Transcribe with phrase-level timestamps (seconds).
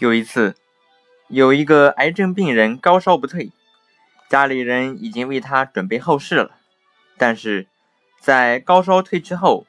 [0.00, 0.56] 有一次，
[1.28, 3.50] 有一个癌症病人高烧不退，
[4.30, 6.52] 家里人已经为他准备后事了。
[7.18, 7.66] 但是，
[8.18, 9.66] 在高烧退去后，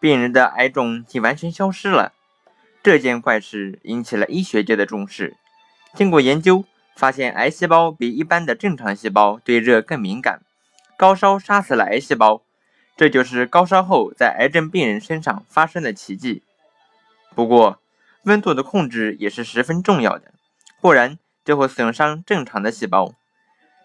[0.00, 2.14] 病人的癌肿竟完全消失了。
[2.82, 5.36] 这件怪事引起了医学界的重视。
[5.92, 6.64] 经过研究，
[6.96, 10.40] 发现癌细胞比一般的正常细胞对热更敏感，
[10.96, 12.40] 高烧杀死了癌细胞。
[12.96, 16.42] 这就是高烧后在癌症病人身上发生的奇迹。
[17.34, 17.80] 不过，
[18.24, 20.32] 温度的控制也是十分重要的，
[20.80, 23.14] 不然就会损伤正常的细胞。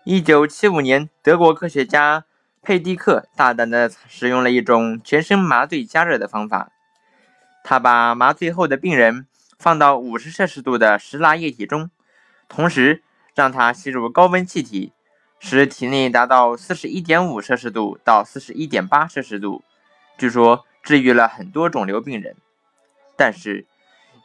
[0.06, 2.24] 一九七五年，德国科学家
[2.62, 6.72] 佩蒂克大胆地使用了一种全身麻醉加热的方法。
[7.66, 11.92] 他把麻醉后的病人放到五十摄氏度的石蜡液体中，
[12.48, 13.04] 同时
[13.36, 14.94] 让他吸入高温气体，
[15.38, 19.64] 使体内达到四十一点五摄氏度到四十一点八摄氏度。
[20.18, 22.38] 据说治愈了很多肿瘤病人，
[23.18, 23.66] 但是。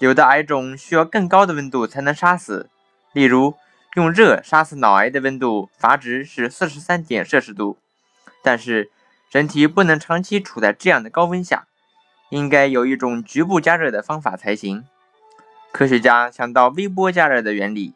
[0.05, 2.69] 有的癌种需要更高的温度才能杀死，
[3.15, 3.55] 例如
[3.95, 7.79] 用热杀死脑癌的温度阀值是四十三点摄氏度，
[8.43, 8.91] 但是
[9.31, 11.67] 人体不能长期处在这样的高温下，
[12.29, 14.85] 应该有一种局部加热的方法才行。
[15.73, 17.95] 科学家想到微波加热的原理，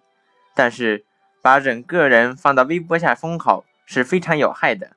[0.55, 1.05] 但是
[1.43, 4.93] 把整个人放到微波下烘烤是非常有害的。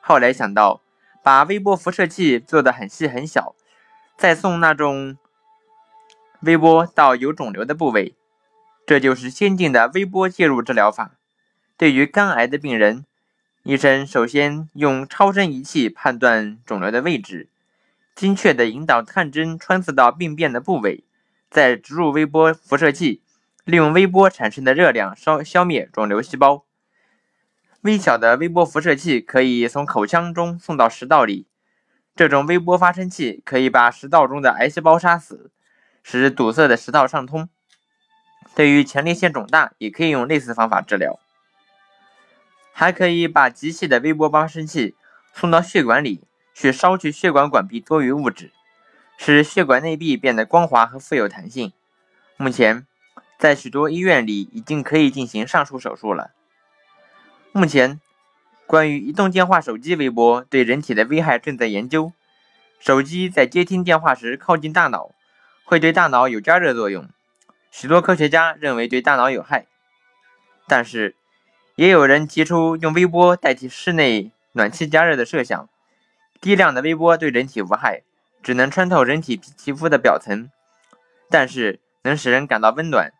[0.00, 0.80] 后来想到
[1.24, 3.56] 把微波辐射器做得很细很小，
[4.16, 5.16] 再送那种。
[6.42, 8.16] 微波到有肿瘤的部位，
[8.84, 11.12] 这就是先进的微波介入治疗法。
[11.76, 13.04] 对于肝癌的病人，
[13.62, 17.48] 医生首先用超声仪器判断肿瘤的位置，
[18.16, 21.04] 精确地引导探针穿刺到病变的部位，
[21.48, 23.22] 再植入微波辐射器，
[23.64, 26.64] 利用微波产生的热量烧消灭肿瘤细胞。
[27.82, 31.46] 微小的微波辐射器可以从口腔中送到食道里，
[32.16, 35.52] 这种微波发生器可以把食道中的癌细胞杀死。
[36.02, 37.48] 使堵塞的食道畅通。
[38.54, 41.18] 对于前列腺肿大，也可以用类似方法治疗。
[42.72, 44.94] 还可以把极细的微波发生器
[45.32, 46.24] 送到血管里，
[46.54, 48.50] 去烧去血管管壁多余物质，
[49.16, 51.72] 使血管内壁变得光滑和富有弹性。
[52.36, 52.86] 目前，
[53.38, 56.32] 在许多医院里已经可以进行上述手术了。
[57.52, 58.00] 目前，
[58.66, 62.12] 关于移动电话手机微波对人体的危害正在研究。
[62.80, 65.12] 手机在接听电话时靠近大脑。
[65.64, 67.08] 会对大脑有加热作用，
[67.70, 69.66] 许多科学家认为对大脑有害，
[70.66, 71.16] 但是
[71.76, 75.68] 也有人提出用微波代替室内暖气加热的设想。
[76.40, 78.02] 低量的微波对人体无害，
[78.42, 80.50] 只能穿透人体皮肤的表层，
[81.30, 83.12] 但是能使人感到温暖。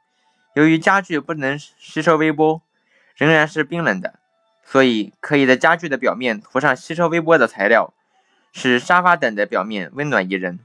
[0.55, 2.61] 由于家具不能吸收微波，
[3.17, 4.19] 仍然是冰冷的，
[4.65, 7.95] 所以可以在家具的表面涂上吸收微波的材料，
[8.53, 10.59] 使沙发等的表面温暖宜人。